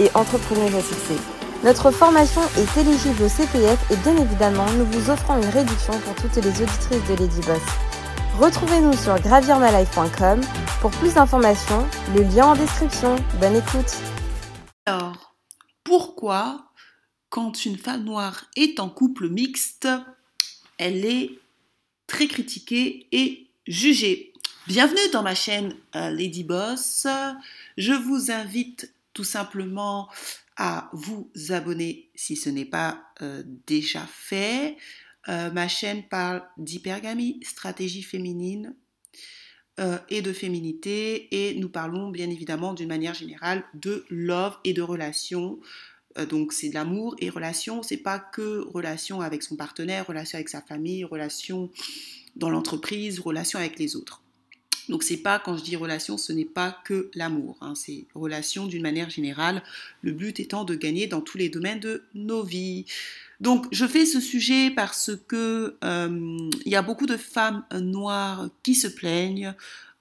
[0.00, 1.18] et entrepreneuse à.
[1.64, 6.14] Notre formation est éligible au CPF et bien évidemment, nous vous offrons une réduction pour
[6.16, 7.62] toutes les auditrices de Lady Boss.
[8.38, 10.40] Retrouvez-nous sur gravirmalife.com
[10.80, 13.16] pour plus d'informations, le lien en description.
[13.40, 13.96] Bonne écoute.
[14.86, 15.34] Alors,
[15.84, 16.70] pourquoi,
[17.30, 19.88] quand une femme noire est en couple mixte,
[20.78, 21.38] elle est
[22.06, 24.32] très critiquée et jugée?
[24.66, 27.06] Bienvenue dans ma chaîne euh, Lady Boss.
[27.76, 30.10] Je vous invite tout simplement
[30.56, 34.76] à vous abonner si ce n'est pas euh, déjà fait.
[35.28, 38.76] Euh, ma chaîne parle d'hypergamie, stratégie féminine
[39.80, 44.74] euh, et de féminité et nous parlons bien évidemment d'une manière générale de love et
[44.74, 45.60] de relations.
[46.28, 50.48] donc c'est de l'amour et relation, c'est pas que relation avec son partenaire, relation avec
[50.48, 51.70] sa famille, relation
[52.36, 54.23] dans l'entreprise, relation avec les autres.
[54.88, 58.66] Donc c'est pas quand je dis relation, ce n'est pas que l'amour, hein, c'est relation
[58.66, 59.62] d'une manière générale.
[60.02, 62.84] Le but étant de gagner dans tous les domaines de nos vies.
[63.40, 68.48] Donc je fais ce sujet parce que euh, il y a beaucoup de femmes noires
[68.62, 69.54] qui se plaignent,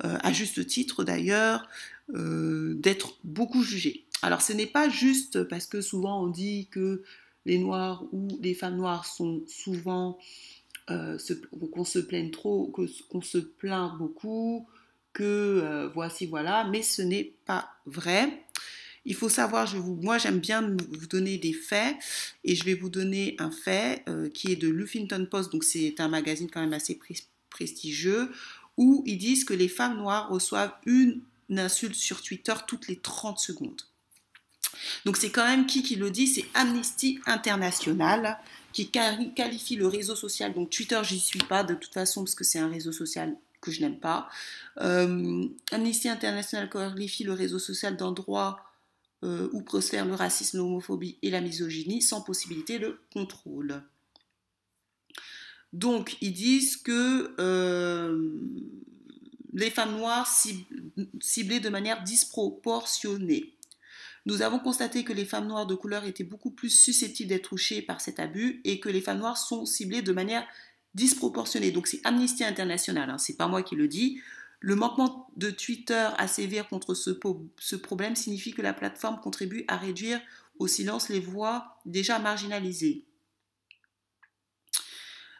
[0.03, 1.67] euh, à juste titre d'ailleurs,
[2.13, 4.03] euh, d'être beaucoup jugées.
[4.21, 7.03] Alors ce n'est pas juste parce que souvent on dit que
[7.45, 10.17] les noirs ou les femmes noires sont souvent
[10.89, 11.17] euh,
[11.71, 12.71] qu'on se plaigne trop,
[13.09, 14.67] qu'on se plaint beaucoup,
[15.13, 18.43] que euh, voici, voilà, mais ce n'est pas vrai.
[19.05, 21.95] Il faut savoir, moi j'aime bien vous donner des faits
[22.43, 25.99] et je vais vous donner un fait euh, qui est de Luffington Post, donc c'est
[25.99, 26.99] un magazine quand même assez
[27.49, 28.31] prestigieux,
[28.77, 33.39] où ils disent que les femmes noires reçoivent une insulte sur Twitter toutes les 30
[33.39, 33.81] secondes.
[35.05, 38.39] Donc c'est quand même qui qui le dit C'est Amnesty International
[38.73, 40.53] qui qualifie le réseau social.
[40.53, 43.71] Donc Twitter, j'y suis pas de toute façon parce que c'est un réseau social que
[43.71, 44.29] je n'aime pas.
[44.81, 48.59] Euh, Amnesty International qualifie le réseau social d'endroit
[49.23, 53.81] euh, où prospèrent le racisme, l'homophobie et la misogynie sans possibilité de contrôle.
[55.71, 58.29] Donc ils disent que euh,
[59.53, 60.27] les femmes noires
[61.21, 63.53] ciblées de manière disproportionnée.
[64.25, 67.81] Nous avons constaté que les femmes noires de couleur étaient beaucoup plus susceptibles d'être touchées
[67.81, 70.47] par cet abus et que les femmes noires sont ciblées de manière
[70.93, 71.71] disproportionnée.
[71.71, 74.21] Donc c'est Amnesty International, hein, c'est pas moi qui le dis.
[74.59, 79.75] Le manquement de Twitter à sévère contre ce problème signifie que la plateforme contribue à
[79.75, 80.21] réduire
[80.57, 83.05] au silence les voix déjà marginalisées.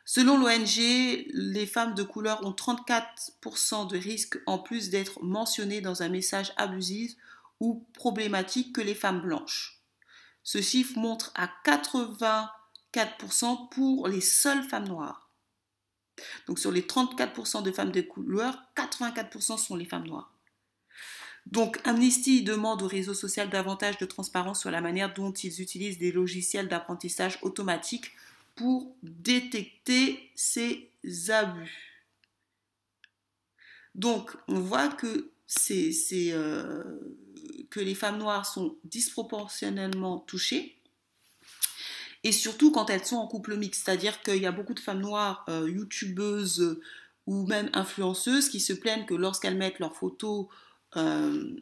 [0.06, 6.04] Selon l'ONG, les femmes de couleur ont 34% de risque en plus d'être mentionnées dans
[6.04, 7.16] un message abusif
[7.64, 9.82] ou problématique que les femmes blanches.
[10.44, 15.30] Ce chiffre montre à 84% pour les seules femmes noires.
[16.46, 20.34] Donc sur les 34% de femmes de couleur, 84% sont les femmes noires.
[21.46, 25.98] Donc Amnesty demande au réseau social davantage de transparence sur la manière dont ils utilisent
[25.98, 28.12] des logiciels d'apprentissage automatique
[28.56, 30.92] pour détecter ces
[31.30, 32.04] abus.
[33.96, 36.84] Donc on voit que c'est euh,
[37.70, 40.78] que les femmes noires sont disproportionnellement touchées.
[42.24, 45.02] Et surtout quand elles sont en couple mixte, c'est-à-dire qu'il y a beaucoup de femmes
[45.02, 46.80] noires, euh, youtubeuses
[47.28, 50.48] ou même influenceuses, qui se plaignent que lorsqu'elles mettent leurs photos
[50.96, 51.56] euh,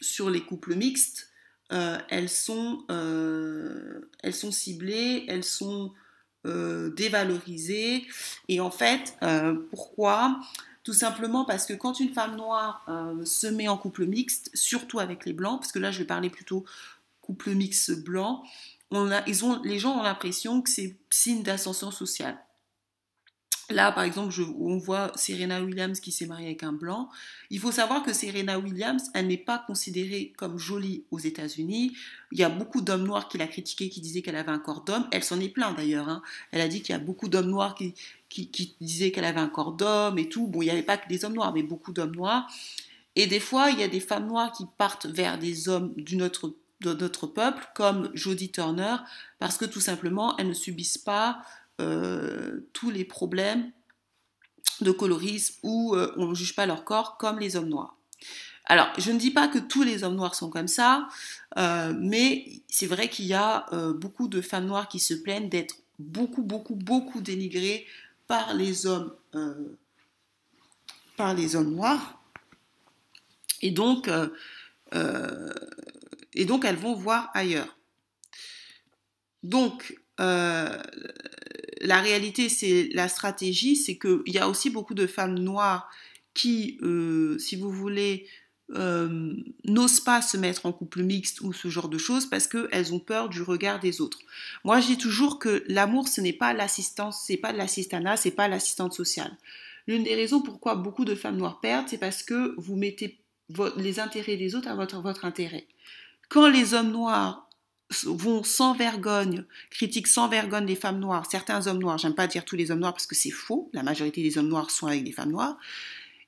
[0.00, 1.30] sur les couples mixtes,
[1.68, 5.92] elles, sont, elles sont ciblées, elles sont
[6.44, 8.06] dévalorisées.
[8.46, 9.16] Et en fait,
[9.70, 10.40] pourquoi
[10.86, 15.00] tout simplement parce que quand une femme noire euh, se met en couple mixte, surtout
[15.00, 16.64] avec les blancs, parce que là je vais parler plutôt
[17.22, 18.44] couple mixte blanc,
[18.92, 22.38] on a, ils ont, les gens ont l'impression que c'est signe d'ascension sociale.
[23.68, 27.08] Là, par exemple, on voit Serena Williams qui s'est mariée avec un blanc.
[27.50, 31.96] Il faut savoir que Serena Williams, elle n'est pas considérée comme jolie aux États-Unis.
[32.30, 34.84] Il y a beaucoup d'hommes noirs qui l'a critiquée, qui disaient qu'elle avait un corps
[34.84, 35.08] d'homme.
[35.10, 36.08] Elle s'en est plainte d'ailleurs.
[36.08, 36.22] Hein.
[36.52, 37.94] Elle a dit qu'il y a beaucoup d'hommes noirs qui,
[38.28, 40.46] qui, disaient qu'elle avait un corps d'homme et tout.
[40.46, 42.46] Bon, il n'y avait pas que des hommes noirs, mais beaucoup d'hommes noirs.
[43.14, 46.22] Et des fois, il y a des femmes noires qui partent vers des hommes d'une
[46.22, 48.96] autre de notre peuple, comme Jodie Turner,
[49.38, 51.42] parce que tout simplement, elles ne subissent pas
[51.80, 53.70] euh, tous les problèmes
[54.80, 57.96] de colorisme où euh, on ne juge pas leur corps comme les hommes noirs.
[58.66, 61.08] Alors, je ne dis pas que tous les hommes noirs sont comme ça,
[61.56, 65.76] euh, mais c'est vrai qu'il y a beaucoup de femmes noires qui se plaignent d'être
[65.98, 67.86] beaucoup, beaucoup, beaucoup dénigrées
[68.26, 69.76] par les hommes, euh,
[71.16, 72.22] par les hommes noirs.
[73.62, 74.10] Et donc,
[76.34, 77.78] et donc, elles vont voir ailleurs.
[79.42, 85.88] Donc, la réalité, c'est la stratégie, c'est qu'il y a aussi beaucoup de femmes noires
[86.34, 86.78] qui,
[87.38, 88.28] si vous voulez,
[88.74, 89.34] euh,
[89.64, 92.98] n'osent pas se mettre en couple mixte ou ce genre de choses parce qu'elles ont
[92.98, 94.18] peur du regard des autres.
[94.64, 97.60] Moi, je dis toujours que l'amour, ce n'est pas l'assistance, c'est pas de
[98.16, 99.36] c'est pas l'assistante sociale.
[99.86, 103.20] L'une des raisons pourquoi beaucoup de femmes noires perdent, c'est parce que vous mettez
[103.76, 105.68] les intérêts des autres à votre, votre intérêt.
[106.28, 107.48] Quand les hommes noirs
[108.04, 112.44] vont sans vergogne, critiquent sans vergogne les femmes noires, certains hommes noirs, j'aime pas dire
[112.44, 115.04] tous les hommes noirs parce que c'est faux, la majorité des hommes noirs sont avec
[115.04, 115.56] des femmes noires,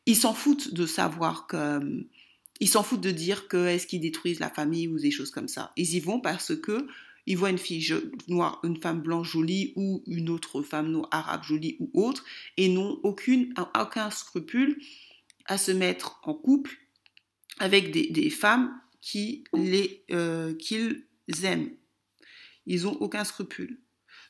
[0.06, 2.06] ils s'en foutent de savoir que
[2.60, 5.48] ils s'en foutent de dire que est-ce qu'ils détruisent la famille ou des choses comme
[5.48, 5.72] ça.
[5.76, 6.86] Ils y vont parce que
[7.26, 7.86] ils voient une fille
[8.26, 12.24] noire, une femme blanche jolie ou une autre femme noire, arabe jolie ou autre
[12.56, 14.80] et n'ont aucune, aucun scrupule
[15.44, 16.78] à se mettre en couple
[17.58, 21.04] avec des, femmes qui les, euh, qu'ils
[21.42, 21.70] aiment.
[22.64, 23.78] Ils n'ont aucun scrupule.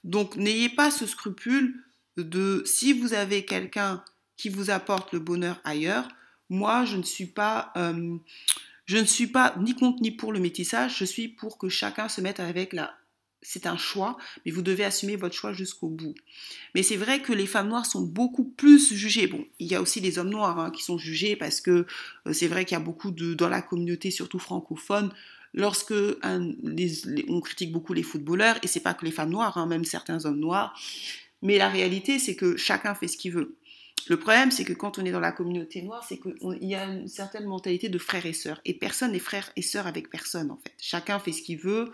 [0.03, 1.85] Donc n'ayez pas ce scrupule
[2.17, 4.03] de si vous avez quelqu'un
[4.37, 6.09] qui vous apporte le bonheur ailleurs,
[6.51, 8.17] moi, je ne suis pas, euh,
[8.87, 10.99] je ne suis pas ni contre ni pour le métissage.
[10.99, 12.95] Je suis pour que chacun se mette avec la.
[13.41, 16.15] C'est un choix, mais vous devez assumer votre choix jusqu'au bout.
[16.75, 19.29] Mais c'est vrai que les femmes noires sont beaucoup plus jugées.
[19.29, 21.87] Bon, il y a aussi les hommes noirs hein, qui sont jugés parce que
[22.27, 25.13] euh, c'est vrai qu'il y a beaucoup de dans la communauté, surtout francophone,
[25.55, 29.85] lorsque on critique beaucoup les footballeurs, et c'est pas que les femmes noires, hein, même
[29.85, 30.79] certains hommes noirs,
[31.41, 33.57] mais la réalité c'est que chacun fait ce qu'il veut.
[34.09, 36.85] Le problème, c'est que quand on est dans la communauté noire, c'est qu'il y a
[36.85, 38.61] une certaine mentalité de frères et sœurs.
[38.65, 40.73] Et personne n'est frère et sœur avec personne, en fait.
[40.79, 41.93] Chacun fait ce qu'il veut.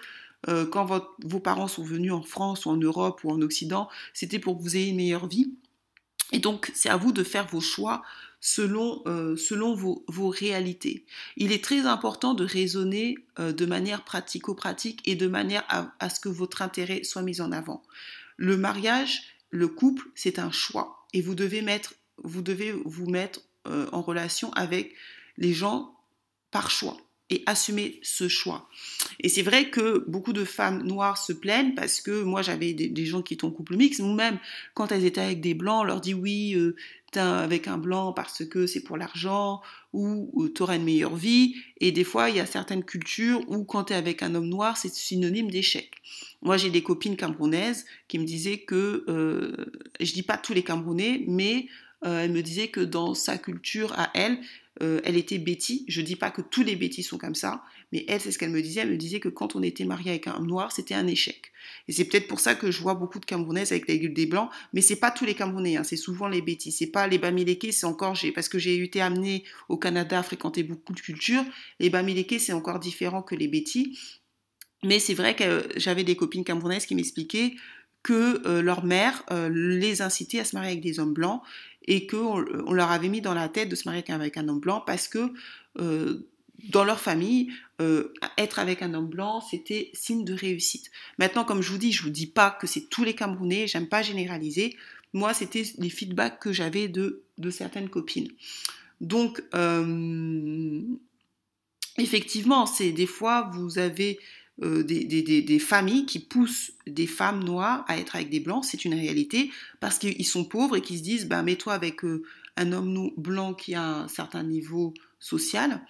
[0.49, 0.85] Euh, quand
[1.25, 4.63] vos parents sont venus en France ou en Europe ou en Occident, c'était pour que
[4.63, 5.55] vous ayez une meilleure vie.
[6.33, 8.03] Et donc, c'est à vous de faire vos choix
[8.41, 11.07] selon, euh, selon vos, réalités.
[11.37, 15.65] Il est très important de raisonner euh, de manière pratico-pratique et de manière
[15.99, 17.83] à ce que votre intérêt soit mis en avant.
[18.37, 21.04] Le mariage, le couple, c'est un choix.
[21.15, 24.95] Et vous devez vous mettre euh, en relation avec
[25.39, 25.95] les gens
[26.51, 26.99] par choix
[27.31, 28.69] et assumer ce choix.
[29.21, 33.07] Et c'est vrai que beaucoup de femmes noires se plaignent parce que moi j'avais des,
[33.07, 34.39] gens qui étaient en couple mixte, ou même
[34.75, 36.77] quand elles étaient avec des blancs, on leur dit oui, euh,
[37.13, 39.63] t'es avec un blanc parce que c'est pour l'argent,
[39.93, 41.55] ou, tu t'auras une meilleure vie.
[41.81, 44.77] Et des fois, il y a certaines cultures où quand t'es avec un homme noir,
[44.77, 45.91] c'est synonyme d'échec.
[46.43, 49.57] Moi j'ai des copines camerounaises qui me disaient que, euh,
[49.99, 51.69] je dis pas tous les Camerounais, mais
[52.05, 54.39] euh, elle me disait que dans sa culture à elle,
[54.83, 55.85] euh, elle était bêtise.
[55.89, 57.63] Je dis pas que tous les bêtis sont comme ça,
[57.93, 58.81] mais elle, c'est ce qu'elle me disait.
[58.81, 61.53] Elle me disait que quand on était marié avec un noir, c'était un échec.
[61.89, 64.51] Et c'est peut-être pour ça que je vois beaucoup de Camerounaises avec des, des blancs,
[64.73, 65.85] mais c'est pas tous les Camerounais, hein.
[65.85, 66.73] c'est souvent les bêtis.
[66.73, 70.93] C'est pas les Bamileke, c'est encore, parce que j'ai été amenée au Canada fréquenter beaucoup
[70.93, 71.45] de cultures,
[71.79, 73.99] les Bamileke, c'est encore différent que les bêtis.
[74.83, 77.55] Mais c'est vrai que j'avais des copines camerounaises qui m'expliquaient
[78.05, 81.43] que euh, leur mère les incitait à se marier avec des hommes blancs
[81.87, 84.61] et qu'on on leur avait mis dans la tête de se marier avec un homme
[84.61, 85.33] blanc parce que
[85.81, 86.27] euh,
[86.71, 90.91] dans leur famille, euh, être avec un homme blanc, c'était signe de réussite.
[91.19, 93.89] Maintenant, comme je vous dis, je vous dis pas que c'est tous les Camerounais, j'aime
[93.89, 94.77] pas généraliser.
[95.13, 98.29] Moi, c'était les feedbacks que j'avais de, de certaines copines.
[99.01, 100.81] Donc, euh,
[101.99, 104.19] effectivement, c'est des fois, vous avez
[104.63, 108.95] euh, des, familles qui poussent des femmes noires à être avec des blancs, c'est une
[108.95, 112.23] réalité, parce qu'ils sont pauvres et qu'ils se disent, ben, mets-toi avec euh,
[112.57, 115.85] un homme blanc qui a un certain niveau social.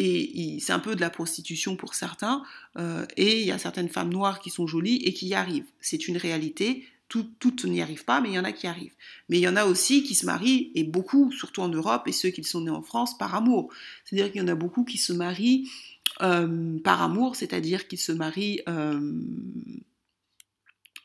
[0.00, 2.44] Et c'est un peu de la prostitution pour certains.
[2.78, 5.66] Euh, et il y a certaines femmes noires qui sont jolies et qui y arrivent.
[5.80, 6.86] C'est une réalité.
[7.08, 8.94] toutes n'y arrivent pas, mais il y en a qui arrivent.
[9.28, 12.12] Mais il y en a aussi qui se marient, et beaucoup, surtout en Europe, et
[12.12, 13.72] ceux qui sont nés en France, par amour.
[14.04, 15.68] C'est-à-dire qu'il y en a beaucoup qui se marient
[16.22, 19.12] euh, par amour, c'est-à-dire qu'ils se marient, euh,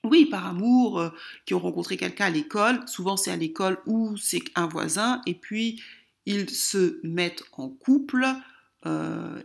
[0.04, 1.10] oui, par amour, euh,
[1.46, 2.80] qui ont rencontré quelqu'un à l'école.
[2.88, 5.82] Souvent, c'est à l'école ou c'est un voisin, et puis
[6.26, 8.26] ils se mettent en couple,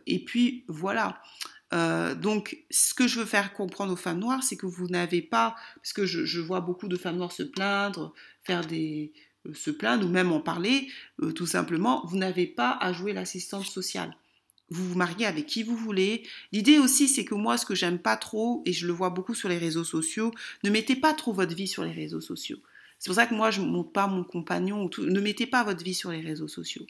[0.07, 1.21] et puis voilà.
[1.73, 5.55] donc, ce que je veux faire comprendre aux femmes noires, c'est que vous n'avez pas,
[5.77, 9.13] parce que je, vois beaucoup de femmes noires se plaindre, faire des,
[9.55, 10.89] se plaindre ou même en parler,
[11.37, 14.17] tout simplement, vous n'avez pas à jouer l'assistance sociale
[14.71, 16.25] vous vous mariez avec qui vous voulez.
[16.53, 19.35] L'idée aussi, c'est que moi, ce que j'aime pas trop, et je le vois beaucoup
[19.35, 20.33] sur les réseaux sociaux,
[20.65, 22.59] ne mettez pas trop votre vie sur les réseaux sociaux.
[22.99, 24.91] C'est pour ça que moi, je ne montre pas mon compagnon.
[24.99, 26.87] Ne mettez pas votre vie sur les réseaux sociaux.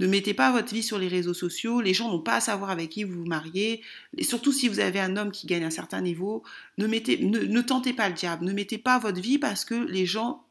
[0.00, 1.82] Ne mettez pas votre vie sur les réseaux sociaux.
[1.82, 3.82] Les gens n'ont pas à savoir avec qui vous vous mariez.
[4.16, 6.42] Et surtout si vous avez un homme qui gagne un certain niveau,
[6.78, 8.46] ne, mettez, ne, tentez pas le diable.
[8.46, 9.86] Ne mettez pas votre vie parce que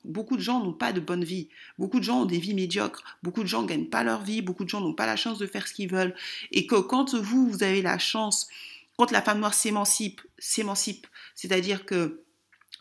[0.06, 1.50] beaucoup de gens n'ont pas de bonne vie.
[1.80, 3.04] Beaucoup de gens ont des vies médiocres.
[3.24, 4.44] Beaucoup de gens ne gagnent pas leur vie.
[4.44, 6.14] Beaucoup de gens n'ont pas la chance de faire ce qu'ils veulent.
[6.52, 8.50] Et que quand vous, vous avez la chance,
[8.98, 12.22] quand la femme noire s'émancipe, s'émancipe, c'est-à-dire que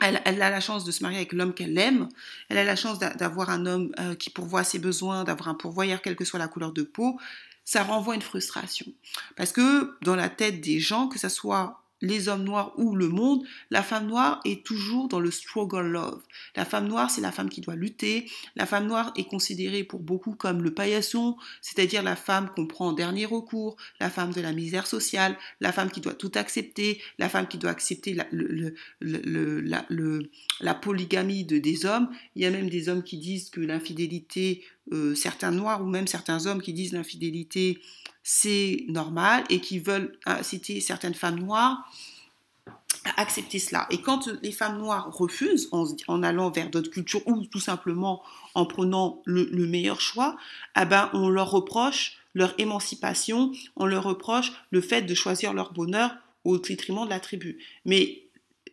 [0.01, 2.09] elle, a la chance de se marier avec l'homme qu'elle aime.
[2.49, 6.03] Elle a la chance d'avoir un homme euh, qui pourvoit ses besoins, d'avoir un pourvoyeur,
[6.03, 7.19] quelle que soit la couleur de peau.
[7.65, 8.87] Ça renvoie une frustration.
[9.37, 13.09] Parce que dans la tête des gens, que ce soit les hommes noirs ou le
[13.09, 16.23] monde, la femme noire est toujours dans le struggle love.
[16.57, 18.31] La femme noire, c'est la femme qui doit lutter.
[18.57, 22.89] La femme noire est considérée pour beaucoup comme le paillasson, c'est-à-dire la femme qu'on prend
[22.89, 27.01] en dernier recours, la femme de la misère sociale, la femme qui doit tout accepter,
[27.19, 28.25] la femme qui doit accepter la,
[30.75, 32.09] polygamie de, des hommes.
[32.37, 36.07] Il y a même des hommes qui disent que l'infidélité, euh, certains noirs ou même
[36.07, 37.81] certains hommes qui disent l'infidélité
[38.31, 41.91] c'est normal et qui veulent inciter certaines femmes noires
[43.07, 43.87] à accepter cela.
[43.91, 48.23] Et quand les femmes noires refusent en, allant vers d'autres cultures ou tout simplement
[48.55, 50.37] en prenant le, meilleur choix,
[50.79, 55.73] eh ben, on leur reproche leur émancipation, on leur reproche le fait de choisir leur
[55.73, 56.15] bonheur
[56.45, 57.59] au détriment de la tribu.
[57.87, 58.25] Mais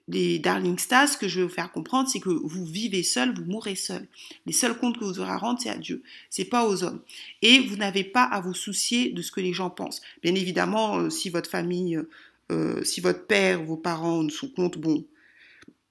[0.07, 3.45] les Darling Stars, que je veux vous faire comprendre, c'est que vous vivez seul, vous
[3.45, 4.07] mourrez seul.
[4.45, 6.03] Les seuls comptes que vous aurez à rendre, c'est à Dieu.
[6.29, 7.01] C'est pas aux hommes.
[7.41, 10.01] Et vous n'avez pas à vous soucier de ce que les gens pensent.
[10.21, 11.99] Bien évidemment, euh, si votre famille,
[12.51, 15.05] euh, si votre père, vos parents ne sont compte, bon,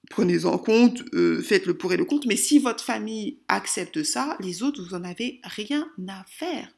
[0.09, 2.27] prenez en compte, euh, faites le pour et le contre.
[2.27, 6.69] Mais si votre famille accepte ça, les autres, vous en avez rien à faire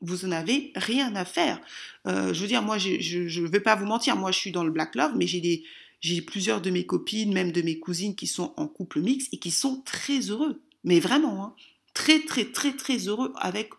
[0.00, 1.60] vous en avez rien à faire.
[2.06, 4.70] je veux dire, moi, je ne vais pas vous mentir, moi, je suis dans le
[4.70, 5.64] black love, mais j'ai des,
[6.00, 9.38] j'ai plusieurs de mes copines, même de mes cousines qui sont en couple mixte et
[9.38, 10.62] qui sont très heureux.
[10.84, 11.54] Mais vraiment, hein,
[11.94, 13.70] très, très, très, très heureux avec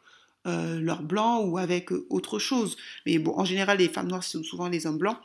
[0.48, 2.78] euh, leur blanc ou avec euh, autre chose.
[3.06, 5.18] Mais bon, en général, les femmes noires sont souvent les hommes blancs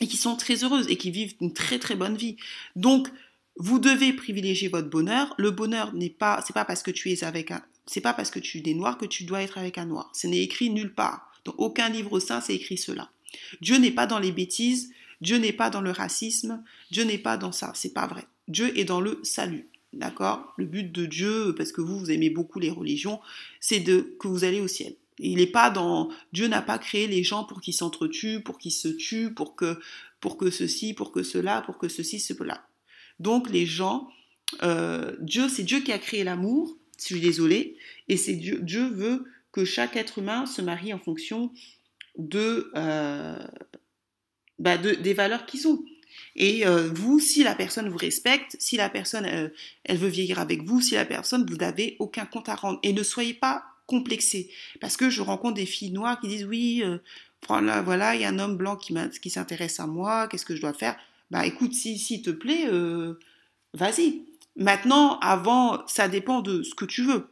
[0.00, 2.36] et qui sont très heureuses et qui vivent une très, très bonne vie.
[2.76, 3.08] Donc,
[3.56, 5.34] vous devez privilégier votre bonheur.
[5.36, 8.30] Le bonheur n'est pas, c'est pas parce que tu es avec un, c'est pas parce
[8.30, 10.10] que tu es noir que tu dois être avec un noir.
[10.14, 11.32] Ce n'est écrit nulle part.
[11.44, 13.10] Dans aucun livre saint, c'est écrit cela.
[13.60, 14.90] Dieu n'est pas dans les bêtises.
[15.20, 18.24] Dieu n'est pas dans le racisme, Dieu n'est pas dans ça, c'est pas vrai.
[18.46, 19.68] Dieu est dans le salut.
[19.92, 20.52] D'accord?
[20.58, 23.20] Le but de Dieu, parce que vous, vous aimez beaucoup les religions,
[23.58, 24.94] c'est de que vous allez au ciel.
[25.18, 28.72] Il n'est pas dans Dieu n'a pas créé les gens pour qu'ils s'entretuent, pour qu'ils
[28.72, 29.78] se tuent, pour que
[30.20, 32.66] pour que ceci, pour que cela, pour que ceci, cela.
[33.18, 34.08] Donc les gens,
[34.62, 36.76] euh, Dieu, c'est Dieu qui a créé l'amour.
[36.98, 37.76] Je suis désolée,
[38.08, 38.60] et c'est Dieu.
[38.60, 41.52] Dieu veut que chaque être humain se marie en fonction
[42.16, 43.38] de euh,
[44.58, 45.84] bah, des valeurs qui sont.
[46.36, 49.48] Et euh, vous, si la personne vous respecte, si la personne, euh,
[49.84, 52.78] elle veut vieillir avec vous, si la personne, vous n'avez aucun compte à rendre.
[52.84, 54.50] Et ne soyez pas complexé.
[54.80, 56.98] Parce que je rencontre des filles noires qui disent, oui, euh,
[57.48, 60.60] voilà, il y a un homme blanc qui, qui s'intéresse à moi, qu'est-ce que je
[60.60, 60.96] dois faire?
[61.30, 62.66] Bah écoute, si, s'il te plaît,
[63.74, 64.22] vas-y.
[64.56, 67.28] Maintenant, avant, ça dépend de ce que tu veux.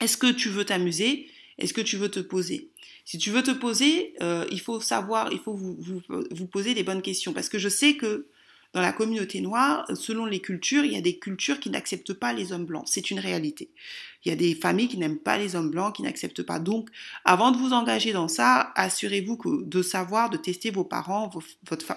[0.00, 1.28] Est-ce que tu veux t'amuser?
[1.58, 2.71] Est-ce que tu veux te poser?
[3.04, 7.02] Si tu veux te poser, euh, il faut savoir, il faut vous, poser les bonnes
[7.02, 7.32] questions.
[7.32, 8.26] Parce que je sais que
[8.72, 12.32] dans la communauté noire, selon les cultures, il y a des cultures qui n'acceptent pas
[12.32, 12.84] les hommes blancs.
[12.86, 13.70] C'est une réalité.
[14.24, 16.58] Il y a des familles qui n'aiment pas les hommes blancs, qui n'acceptent pas.
[16.58, 16.88] Donc,
[17.24, 21.30] avant de vous engager dans ça, assurez-vous de savoir, de tester vos parents,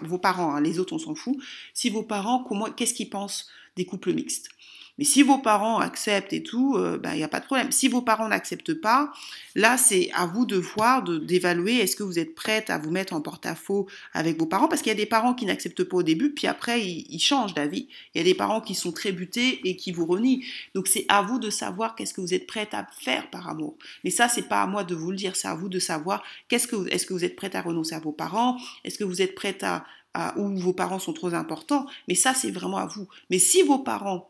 [0.02, 1.38] vos, parents, hein, les autres on s'en fout.
[1.74, 2.46] Si vos parents,
[2.76, 3.48] qu'est-ce qu'ils pensent
[3.78, 4.50] des couples mixtes?
[4.98, 7.72] Mais si vos parents acceptent et tout, euh, ben, il n'y a pas de problème.
[7.72, 9.12] Si vos parents n'acceptent pas,
[9.54, 13.14] là, c'est à vous de voir, d'évaluer, est-ce que vous êtes prête à vous mettre
[13.14, 14.68] en porte-à-faux avec vos parents?
[14.68, 17.54] Parce qu'il y a des parents qui n'acceptent pas au début, puis après, ils, changent
[17.54, 17.88] d'avis.
[18.14, 20.44] Il y a des parents qui sont très butés et qui vous renient.
[20.76, 23.76] Donc, c'est à vous de savoir qu'est-ce que vous êtes prête à faire par amour.
[24.04, 26.24] Mais ça, c'est pas à moi de vous le dire, c'est à vous de savoir
[26.48, 28.58] qu'est-ce que, est-ce que vous êtes prête à renoncer à vos parents?
[28.84, 31.86] Est-ce que vous êtes prête à, à, ou vos parents sont trop importants?
[32.08, 33.08] Mais ça, c'est vraiment à vous.
[33.30, 34.30] Mais si vos parents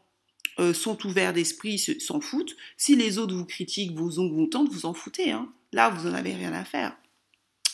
[0.60, 2.56] euh, sont ouverts d'esprit, s'en foutent.
[2.78, 5.32] Si les autres vous critiquent, vous tentent, vous en foutez.
[5.32, 5.50] Hein.
[5.74, 6.96] Là, vous n'en avez rien à faire.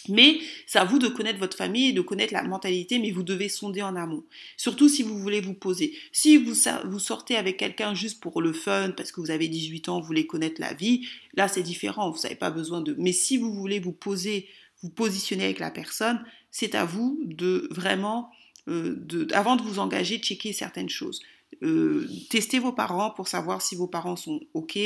[0.10, 3.24] Mais c'est à vous de connaître votre famille et de connaître la mentalité, mais vous
[3.24, 4.24] devez sonder en amont.
[4.58, 5.96] Surtout si vous voulez vous poser.
[6.12, 6.56] Si vous,
[7.00, 10.26] sortez avec quelqu'un juste pour le fun, parce que vous avez 18 ans, vous voulez
[10.26, 12.96] connaître la vie, là c'est différent, vous n'avez pas besoin de...
[12.98, 14.48] Mais si vous voulez vous poser,
[14.82, 18.32] vous positionner avec la personne, c'est à vous de vraiment,
[18.68, 21.22] euh, avant de vous engager, checker certaines choses.
[21.64, 24.78] Euh, testez vos parents pour savoir si vos parents sont OK.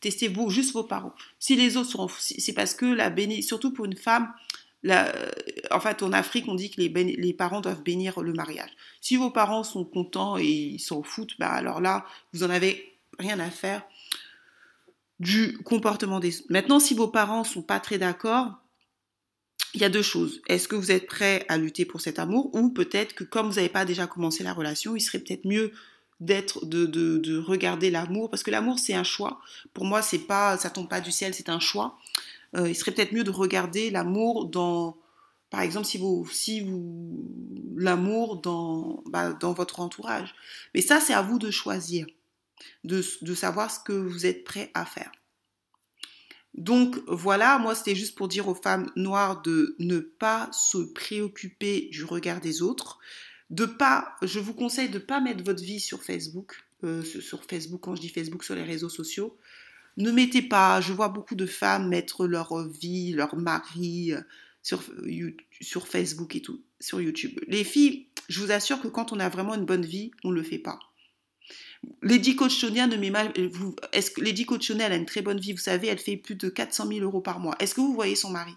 [0.00, 1.14] Testez vous, juste vos parents.
[1.38, 2.08] Si les autres sont...
[2.18, 3.42] C'est parce que la béni...
[3.42, 4.32] Surtout pour une femme,
[5.70, 8.70] en fait, en Afrique, on dit que les, les, parents doivent bénir le mariage.
[9.00, 12.98] Si vos parents sont contents et ils s'en foutent, bah alors là, vous en avez
[13.18, 13.82] rien à faire.
[15.20, 16.46] du comportement des autres.
[16.50, 18.52] Maintenant, si vos parents sont pas très d'accord,
[19.74, 20.40] il y a deux choses.
[20.48, 23.56] Est-ce que vous êtes prêt à lutter pour cet amour ou peut-être que comme vous
[23.56, 25.72] n'avez pas déjà commencé la relation, il serait peut-être mieux
[26.20, 29.40] d'être de, de, de, regarder l'amour parce que l'amour c'est un choix.
[29.72, 31.98] Pour moi, c'est pas ça tombe pas du ciel, c'est un choix.
[32.56, 34.96] Euh, il serait peut-être mieux de regarder l'amour dans
[35.50, 37.28] par exemple si vous si vous
[37.76, 40.34] l'amour dans bah, dans votre entourage.
[40.74, 42.06] Mais ça c'est à vous de choisir,
[42.84, 45.10] de, de savoir ce que vous êtes prêt à faire.
[46.54, 51.88] Donc voilà, moi c'était juste pour dire aux femmes noires de ne pas se préoccuper
[51.90, 52.98] du regard des autres,
[53.50, 57.80] de pas, je vous conseille de pas mettre votre vie sur Facebook, euh, sur Facebook
[57.82, 59.36] quand je dis Facebook sur les réseaux sociaux.
[59.96, 64.20] Ne mettez pas, je vois beaucoup de femmes mettre leur vie, leur mari euh,
[64.62, 64.82] sur,
[65.60, 67.38] sur Facebook et tout, sur YouTube.
[67.48, 70.36] Les filles, je vous assure que quand on a vraiment une bonne vie, on ne
[70.36, 70.78] le fait pas.
[72.02, 73.32] Lady Coach Sonia ne mal.
[73.92, 77.00] Est-ce que a une très bonne vie Vous savez, elle fait plus de 400 000
[77.00, 77.54] euros par mois.
[77.58, 78.54] Est-ce que vous voyez son mari?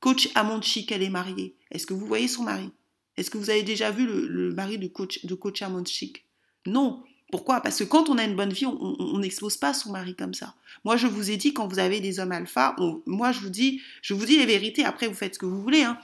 [0.00, 1.54] Coach Amond Chic, elle est mariée.
[1.70, 2.70] Est-ce que vous voyez son mari?
[3.16, 6.24] Est-ce que vous avez déjà vu le, mari de Coach, de coach Amond Chic
[6.66, 7.02] Non.
[7.30, 7.60] Pourquoi?
[7.60, 10.54] Parce que quand on a une bonne vie, on n'expose pas son mari comme ça.
[10.84, 13.80] Moi, je vous ai dit, quand vous avez des hommes alpha, moi, je vous dis,
[14.00, 14.84] je vous dis les vérités.
[14.84, 15.82] Après, vous faites ce que vous voulez.
[15.82, 15.98] Hein.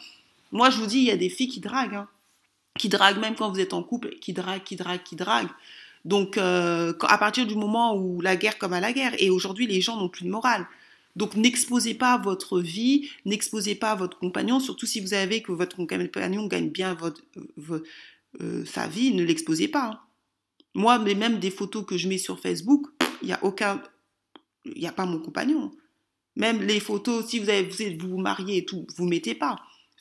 [0.50, 2.08] Moi, je vous dis, il y a des filles qui draguent, hein.
[2.76, 5.50] qui draguent même quand vous êtes en couple, qui draguent, qui draguent, qui draguent.
[6.04, 9.66] Donc, euh, à partir du moment où la guerre comme à la guerre, et aujourd'hui
[9.66, 10.66] les gens n'ont plus de morale.
[11.14, 15.76] Donc, n'exposez pas votre vie, n'exposez pas votre compagnon, surtout si vous savez que votre
[15.76, 17.22] compagnon gagne bien votre,
[18.40, 19.90] euh, sa vie, ne l'exposez pas.
[19.90, 20.00] Hein.
[20.74, 22.86] Moi, mais même des photos que je mets sur Facebook,
[23.20, 23.82] il n'y a aucun,
[24.64, 25.72] il a pas mon compagnon.
[26.36, 29.56] Même les photos, si vous avez, vous, vous mariez et tout, vous mettez pas.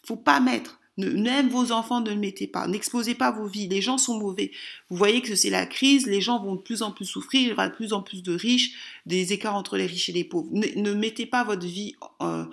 [0.06, 0.80] Faut pas mettre.
[0.98, 2.68] Même vos enfants ne le mettez pas.
[2.68, 3.68] N'exposez pas vos vies.
[3.68, 4.52] Les gens sont mauvais.
[4.90, 6.06] Vous voyez que c'est la crise.
[6.06, 7.42] Les gens vont de plus en plus souffrir.
[7.42, 8.74] Il y aura de plus en plus de riches,
[9.06, 10.50] des écarts entre les riches et les pauvres.
[10.52, 12.46] Ne, mettez pas votre vie euh,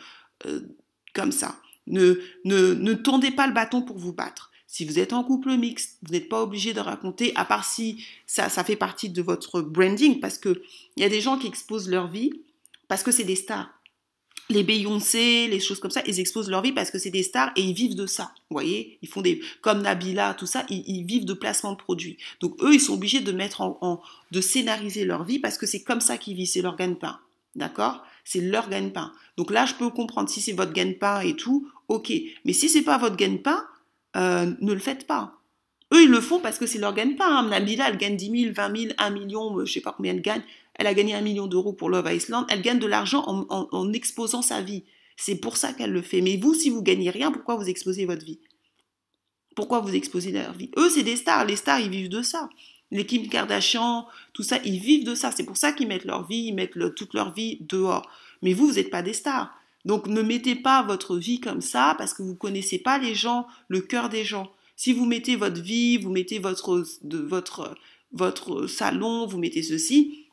[0.46, 0.60] euh,
[1.14, 1.56] comme ça.
[1.86, 4.52] Ne, ne, ne tournez pas le bâton pour vous battre.
[4.66, 8.04] Si vous êtes en couple mixte, vous n'êtes pas obligé de raconter, à part si
[8.26, 10.60] ça, ça fait partie de votre branding, parce qu'il
[10.98, 12.32] y a des gens qui exposent leur vie
[12.88, 13.70] parce que c'est des stars
[14.50, 17.52] les Beyoncé, les choses comme ça, ils exposent leur vie parce que c'est des stars
[17.56, 18.32] et ils vivent de ça.
[18.50, 22.16] Vous voyez, ils font des comme Nabila, tout ça, ils, vivent de placement de produits.
[22.40, 25.82] Donc eux, ils sont obligés de mettre en, de scénariser leur vie parce que c'est
[25.82, 27.18] comme ça qu'ils vivent, c'est leur gagne-pain.
[27.56, 28.04] D'accord?
[28.24, 29.12] C'est leur gagne-pain.
[29.36, 32.12] Donc là, je peux comprendre si c'est votre gagne-pain et tout, ok.
[32.44, 33.64] Mais si c'est pas votre gagne-pain,
[34.16, 35.34] euh, ne le faites pas.
[35.92, 37.38] Eux, ils le font parce que c'est leur gagne-pain.
[37.38, 37.48] Hein.
[37.48, 40.42] Nabila, elle gagne 10 000, 20 000, 1 million, je sais pas combien elle gagne.
[40.78, 42.46] Elle a gagné un million d'euros pour Love Island.
[42.48, 44.84] Elle gagne de l'argent en, exposant sa vie.
[45.16, 46.20] C'est pour ça qu'elle le fait.
[46.20, 48.38] Mais vous, si vous gagnez rien, pourquoi vous exposez votre vie?
[49.56, 50.70] Pourquoi vous exposez leur vie?
[50.76, 51.44] Eux, c'est des stars.
[51.44, 52.48] Les stars, ils vivent de ça.
[52.92, 55.32] Les Kim Kardashian, tout ça, ils vivent de ça.
[55.32, 58.08] C'est pour ça qu'ils mettent leur vie, ils mettent toute leur vie dehors.
[58.42, 59.52] Mais vous, vous n'êtes pas des stars.
[59.84, 63.14] Donc ne mettez pas votre vie comme ça parce que vous ne connaissez pas les
[63.14, 64.52] gens, le cœur des gens.
[64.76, 67.74] Si vous mettez votre vie, vous mettez votre, votre,
[68.12, 70.27] votre salon, vous mettez ceci,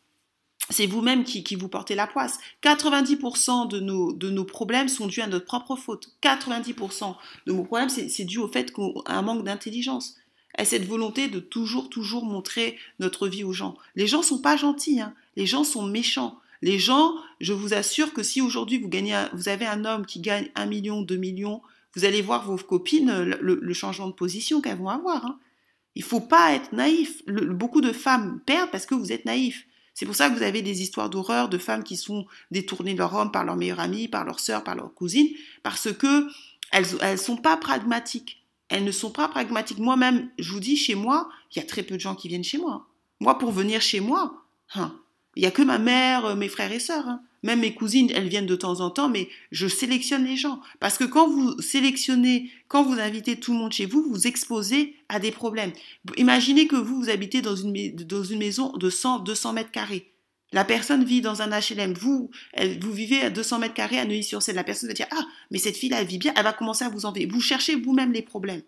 [0.69, 2.39] c'est vous-même qui, vous portez la poisse.
[2.63, 6.09] 90% de nos, de nos problèmes sont dus à notre propre faute.
[6.23, 10.15] 90% de nos problèmes, c'est dû au fait qu'on a un manque d'intelligence.
[10.57, 13.75] À cette volonté de toujours, toujours montrer notre vie aux gens.
[13.95, 15.13] Les gens sont pas gentils, hein.
[15.35, 16.39] les gens sont méchants.
[16.61, 18.83] Les gens, je vous assure que si aujourd'hui
[19.33, 21.61] vous avez un homme qui gagne 1 million, 2 millions,
[21.95, 25.25] vous allez voir vos copines le, changement de position qu'elles vont avoir.
[25.25, 25.37] Hein.
[25.95, 27.21] Il faut pas être naïf.
[27.27, 29.65] beaucoup de femmes perdent parce que vous êtes naïf.
[29.95, 32.99] C'est pour ça que vous avez des histoires d'horreur de femmes qui sont détournées de
[32.99, 35.29] leur homme par leur meilleure amie, par leur sœur, par leur cousine,
[35.63, 36.27] parce que
[36.71, 38.45] elles, elles sont pas pragmatiques.
[38.67, 39.79] Elles ne sont pas pragmatiques.
[39.79, 42.43] Moi-même, je vous dis, chez moi, il y a très peu de gens qui viennent
[42.43, 42.87] chez moi.
[43.21, 44.93] Moi, pour venir chez moi, hein,
[45.35, 47.07] il n'y a que ma mère, euh, mes frères et sœurs.
[47.07, 47.21] Hein.
[47.43, 50.61] Même mes cousines, elles viennent de temps en temps, mais je sélectionne les gens.
[50.79, 54.95] Parce que quand vous sélectionnez, quand vous invitez tout le monde chez vous, vous exposez
[55.09, 55.71] à des problèmes.
[56.17, 60.11] Imaginez que vous, vous habitez dans une, dans une maison de 100, 200 mètres carrés.
[60.53, 61.93] La personne vit dans un HLM.
[61.93, 62.31] Vous,
[62.79, 64.55] vous vivez à 200 mètres carrés à Neuilly-sur-Seine.
[64.55, 66.33] La personne va dire Ah, mais cette fille-là, elle vit bien.
[66.35, 67.25] Elle va commencer à vous enlever.
[67.25, 68.61] Vous cherchez vous-même les problèmes.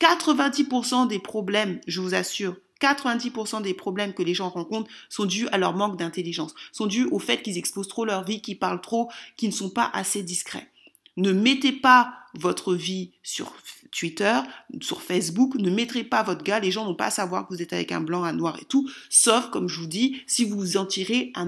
[0.00, 5.48] 90% des problèmes, je vous assure, 90% des problèmes que les gens rencontrent sont dus
[5.48, 8.80] à leur manque d'intelligence, sont dus au fait qu'ils exposent trop leur vie, qu'ils parlent
[8.80, 10.68] trop, qu'ils ne sont pas assez discrets.
[11.16, 13.54] Ne mettez pas votre vie sur
[13.92, 14.40] Twitter,
[14.80, 17.62] sur Facebook, ne mettrez pas votre gars, les gens n'ont pas à savoir que vous
[17.62, 20.76] êtes avec un blanc, un noir et tout, sauf, comme je vous dis, si vous
[20.76, 21.46] en tirez un,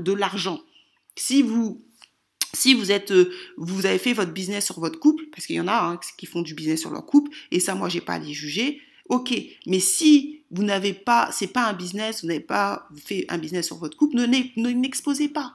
[0.00, 0.60] de l'argent.
[1.16, 1.82] Si vous
[2.52, 5.60] si vous êtes, euh, vous avez fait votre business sur votre couple, parce qu'il y
[5.60, 8.14] en a hein, qui font du business sur leur couple, et ça, moi, j'ai pas
[8.14, 9.34] à les juger Ok,
[9.66, 13.66] mais si vous n'avez pas, c'est pas un business, vous n'avez pas fait un business
[13.66, 15.54] sur votre couple, ne n'exposez pas.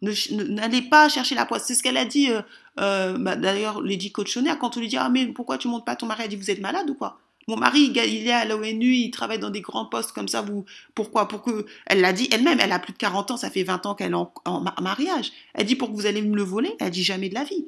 [0.00, 1.64] N'allez pas chercher la poisse.
[1.66, 2.40] C'est ce qu'elle a dit, euh,
[2.78, 5.96] euh, bah, d'ailleurs, Lady Cochonner, quand on lui dit Ah, mais pourquoi tu montes pas
[5.96, 7.18] ton mari Elle dit Vous êtes malade ou quoi?
[7.48, 10.42] Mon mari, il est à l'ONU, il travaille dans des grands postes comme ça.
[10.42, 11.26] Vous, pourquoi?
[11.26, 11.66] Pour que.
[11.86, 14.12] Elle l'a dit elle-même, elle a plus de 40 ans, ça fait 20 ans qu'elle
[14.12, 15.32] est en, en, mariage.
[15.54, 16.76] Elle dit Pour que vous allez me le voler?
[16.78, 17.66] Elle dit Jamais de la vie.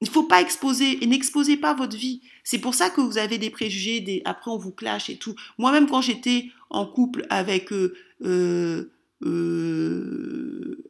[0.00, 2.20] Il ne faut pas exposer et n'exposez pas votre vie.
[2.44, 5.34] C'est pour ça que vous avez des préjugés, après on vous clash et tout.
[5.58, 8.90] Moi-même quand j'étais en couple avec euh, euh,
[9.24, 10.84] euh,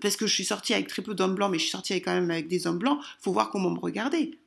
[0.00, 2.12] parce que je suis sortie avec très peu d'hommes blancs, mais je suis sortie quand
[2.12, 4.38] même avec des hommes blancs, faut voir comment me regarder.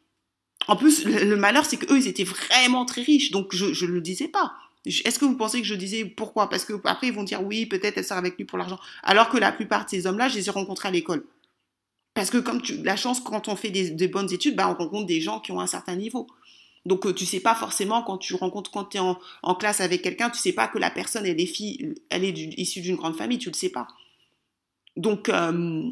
[0.67, 4.02] En plus, le, malheur, c'est qu'eux, ils étaient vraiment très riches, donc je ne le
[4.02, 4.54] disais pas.
[4.86, 6.50] Est-ce que vous pensez que je disais pourquoi?
[6.50, 8.80] Parce que après ils vont dire oui, peut-être elle sort avec lui pour l'argent.
[9.04, 11.23] Alors que la plupart de ces hommes-là, je les ai rencontrés à l'école.
[12.17, 15.21] Parce que comme la chance, quand on fait des, bonnes études, bah, on rencontre des
[15.21, 16.25] gens qui ont un certain niveau.
[16.84, 20.01] Donc euh, tu sais pas forcément quand tu rencontres, quand tu es en, classe avec
[20.01, 23.15] quelqu'un, tu sais pas que la personne, elle est, fille, elle est issue d'une grande
[23.15, 23.88] famille, tu le sais pas.
[24.95, 25.91] Donc, euh,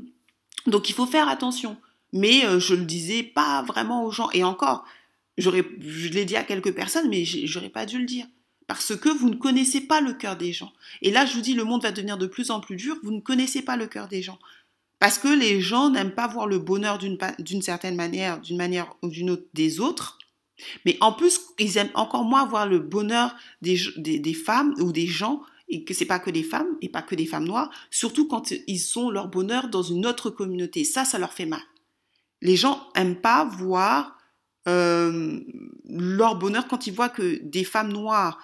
[0.66, 1.78] donc il faut faire attention.
[2.12, 4.32] Mais euh, je le disais pas vraiment aux gens.
[4.32, 4.84] Et encore,
[5.38, 8.26] je l'ai dit à quelques personnes, mais j'aurais pas dû le dire.
[8.66, 10.74] Parce que vous ne connaissez pas le cœur des gens.
[11.04, 12.98] Et là, je vous dis, le monde va devenir de plus en plus dur.
[13.04, 14.40] Vous ne connaissez pas le cœur des gens.
[15.06, 19.10] Parce que les gens n'aiment pas voir le bonheur d'une certaine manière, d'une manière ou
[19.10, 20.18] d'une autre des autres.
[20.84, 23.78] Mais en plus, ils aiment encore moins voir le bonheur des,
[24.34, 27.28] femmes ou des gens, et que c'est pas que des femmes, et pas que des
[27.28, 30.84] femmes noires, surtout quand ils ont leur bonheur dans une autre communauté.
[30.84, 31.62] Ça, ça leur fait mal.
[32.42, 34.18] Les gens aiment pas voir
[34.68, 35.40] euh,
[35.88, 38.40] leur bonheur quand ils voient que des femmes noires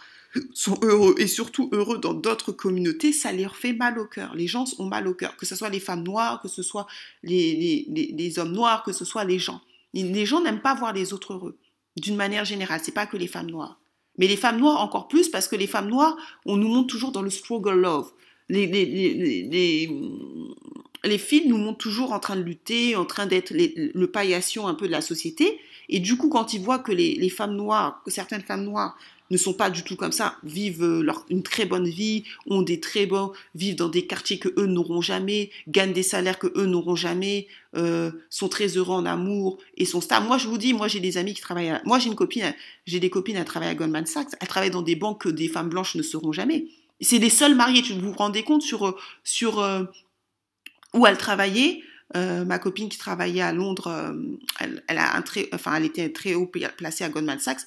[0.53, 4.35] sont heureux et surtout heureux dans d'autres communautés, ça leur fait mal au cœur.
[4.35, 6.87] Les gens ont mal au cœur, que ce soit les femmes noires, que ce soit
[7.23, 9.61] les, les, hommes noirs, que ce soit les gens.
[9.93, 11.57] Les gens n'aiment pas voir les autres heureux,
[11.97, 12.79] d'une manière générale.
[12.83, 13.79] C'est pas que les femmes noires.
[14.17, 16.15] Mais les femmes noires encore plus parce que les femmes noires,
[16.45, 18.11] on nous montre toujours dans le struggle love.
[18.49, 19.89] Les, les, les,
[21.03, 24.73] les, filles nous montrent toujours en train de lutter, en train d'être le paillasson un
[24.73, 25.57] peu de la société.
[25.87, 28.97] Et du coup, quand ils voient que les, les femmes noires, que certaines femmes noires
[29.31, 32.61] ne sont pas du tout comme ça, vivent euh, leur, une très bonne vie, ont
[32.61, 36.51] des très bons, vivent dans des quartiers que eux n'auront jamais, gagnent des salaires que
[36.55, 40.21] eux n'auront jamais, euh, sont très heureux en amour et sont stars.
[40.21, 41.79] Moi, je vous dis, moi, j'ai des amis qui travaillent.
[41.85, 42.53] moi, j'ai une copine,
[42.85, 44.35] j'ai des copines à travailler à Goldman Sachs.
[44.39, 46.65] Elles travaillent dans des banques que des femmes blanches ne seront jamais.
[46.99, 47.81] C'est les seules mariées.
[47.81, 49.65] Tu vous rendez compte sur euh, sur
[50.93, 51.81] où elles travaillaient?
[52.13, 54.13] ma copine qui travaillait à Londres,
[54.59, 57.61] elle, elle, a un très, enfin, elle était très haut placée à Goldman Sachs.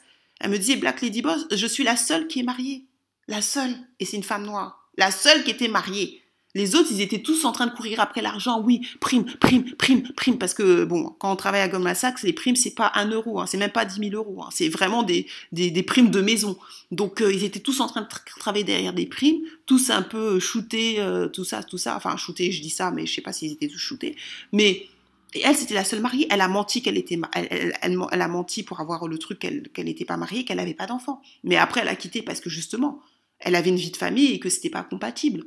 [0.44, 2.84] Elle me disait, Black Lady Boss, je suis la seule qui est mariée.
[3.28, 3.74] La seule.
[3.98, 4.90] Et c'est une femme noire.
[4.98, 6.20] La seule qui était mariée.
[6.54, 8.60] Les autres, ils étaient tous en train de courir après l'argent.
[8.60, 10.36] Oui, prime, prime, prime, prime.
[10.36, 13.40] Parce que, bon, quand on travaille à Goldman Sachs, les primes, c'est pas un euro.
[13.40, 14.42] Hein, c'est même pas 10 000 euros.
[14.42, 16.58] Hein, c'est vraiment des, des, primes de maison.
[16.90, 19.40] Donc, euh, ils étaient tous en train de travailler derrière des primes.
[19.64, 21.96] Tous un peu shootés, euh, tout ça, tout ça.
[21.96, 24.14] Enfin, shootés, je dis ça, mais je sais pas s'ils étaient tous shootés.
[24.52, 24.88] Mais
[25.34, 26.26] et elle, c'était la seule mariée.
[26.30, 30.16] Elle a menti qu'elle était, elle, a menti pour avoir le truc qu'elle n'était pas
[30.16, 31.20] mariée, qu'elle n'avait pas d'enfant.
[31.42, 33.00] Mais après, elle a quitté parce que justement,
[33.40, 35.44] elle avait une vie de famille et que c'était pas compatible.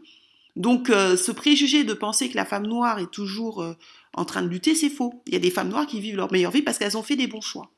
[0.58, 3.73] Donc, euh, ce préjugé de penser que la femme noire est toujours euh,
[4.13, 5.21] en train de lutter, c'est faux.
[5.28, 7.15] Il y a des femmes noires qui vivent leur meilleure vie parce qu'elles ont fait
[7.15, 7.71] des bons choix.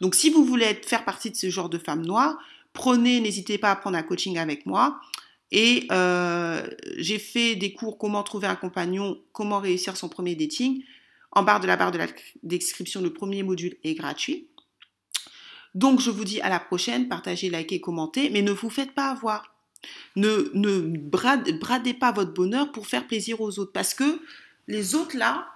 [0.00, 2.36] Donc, si vous voulez faire partie de ce genre de femmes noires,
[2.74, 5.00] prenez, n'hésitez pas à prendre un coaching avec moi.
[5.50, 6.66] Et euh,
[6.98, 10.82] j'ai fait des cours comment trouver un compagnon, comment réussir son premier dating.
[11.36, 12.06] En barre de la barre de la
[12.42, 14.48] description, le premier module est gratuit.
[15.74, 19.10] Donc je vous dis à la prochaine, partagez, likez, commentez, mais ne vous faites pas
[19.10, 19.54] avoir.
[20.16, 23.72] Ne, ne bradez pas votre bonheur pour faire plaisir aux autres.
[23.72, 24.22] Parce que
[24.66, 25.46] les autres là,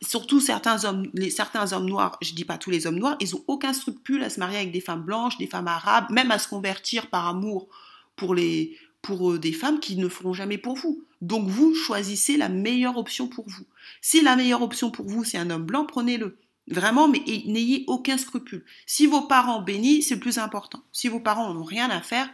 [0.00, 3.42] surtout certains hommes, certains hommes noirs, je dis pas tous les hommes noirs, ils ont
[3.48, 6.46] aucun scrupule à se marier avec des femmes blanches, des femmes arabes, même à se
[6.46, 7.66] convertir par amour
[8.14, 11.02] pour les, pour euh, des femmes qui ne feront jamais pour vous.
[11.20, 13.64] Donc vous choisissez la meilleure option pour vous.
[14.00, 16.38] Si la meilleure option pour vous, c'est un homme blanc, prenez-le.
[16.68, 18.64] Vraiment, mais n'ayez aucun scrupule.
[18.86, 20.82] Si vos parents bénissent, c'est le plus important.
[20.92, 22.28] Si vos parents n'ont rien à faire,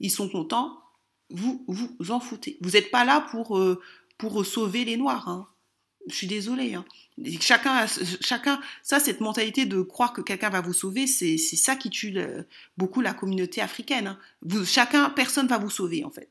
[0.00, 0.80] ils sont contents,
[1.30, 2.58] vous vous en foutez.
[2.62, 3.80] Vous n'êtes pas là pour, euh,
[4.16, 5.28] pour sauver les Noirs.
[5.28, 5.46] Hein.
[6.08, 6.74] Je suis désolée.
[6.74, 6.84] Hein.
[7.40, 7.86] Chacun,
[8.20, 12.16] chacun, ça, cette mentalité de croire que quelqu'un va vous sauver, c'est ça qui tue
[12.76, 14.06] beaucoup la communauté africaine.
[14.06, 14.64] Hein.
[14.64, 16.30] Chacun, personne va vous sauver en fait.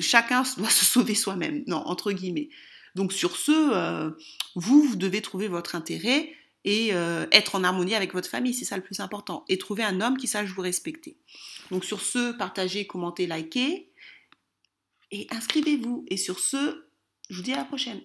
[0.00, 2.48] Chacun doit se sauver soi-même, non, entre guillemets.
[2.94, 4.10] Donc sur ce, euh,
[4.54, 6.32] vous, vous devez trouver votre intérêt
[6.64, 9.44] et euh, être en harmonie avec votre famille, c'est ça le plus important.
[9.48, 11.16] Et trouver un homme qui sache vous respecter.
[11.70, 13.90] Donc sur ce, partagez, commentez, likez
[15.10, 16.04] et inscrivez-vous.
[16.08, 16.86] Et sur ce,
[17.30, 18.00] je vous dis à la prochaine.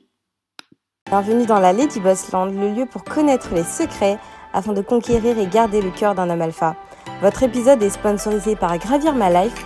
[1.07, 4.19] Bienvenue dans la Lady Boss Land, le lieu pour connaître les secrets
[4.53, 6.75] afin de conquérir et garder le cœur d'un homme alpha.
[7.21, 9.65] Votre épisode est sponsorisé par Gravir My Life,